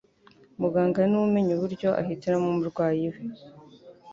Muganga 0.61 0.99
niwe 1.07 1.25
umenya 1.29 1.53
uburyo 1.55 1.89
ahitiramo 2.01 2.47
umurwayi 2.51 3.05
we 3.13 3.21